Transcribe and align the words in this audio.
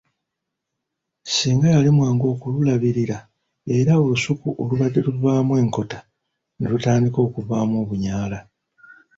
Singa 1.35 1.67
yalemwanga 1.75 2.25
okululabirira 2.33 3.17
era 3.77 3.91
olusuku 4.03 4.47
olubadde 4.61 4.99
luvaamu 5.07 5.53
enkota 5.61 5.99
ne 6.57 6.65
lutandika 6.71 7.19
okuvaamu 7.27 7.73
obunyaala. 7.83 8.39